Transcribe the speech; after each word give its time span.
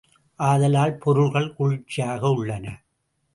ஆதலால் 0.39 0.97
பொருள்கள் 0.97 1.53
குளிர்ச்சியாக 1.53 2.31
உள்ளன. 2.31 2.65